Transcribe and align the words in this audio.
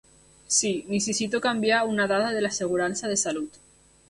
Sí, 0.59 0.71
necessito 0.87 1.39
canviar 1.45 1.85
una 1.91 2.09
dada 2.13 2.33
de 2.39 2.43
l'assegurança 2.45 3.13
de 3.15 3.21
salut. 3.27 3.63